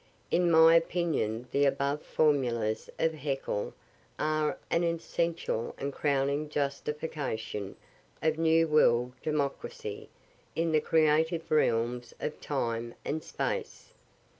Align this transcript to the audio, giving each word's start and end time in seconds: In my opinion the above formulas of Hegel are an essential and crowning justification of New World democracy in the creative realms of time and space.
In 0.31 0.49
my 0.49 0.73
opinion 0.73 1.47
the 1.51 1.65
above 1.65 2.01
formulas 2.01 2.89
of 2.97 3.13
Hegel 3.13 3.75
are 4.17 4.57
an 4.71 4.83
essential 4.83 5.75
and 5.77 5.93
crowning 5.93 6.49
justification 6.49 7.75
of 8.19 8.39
New 8.39 8.67
World 8.67 9.13
democracy 9.21 10.09
in 10.55 10.71
the 10.71 10.81
creative 10.81 11.51
realms 11.51 12.15
of 12.19 12.41
time 12.41 12.95
and 13.05 13.23
space. 13.23 13.93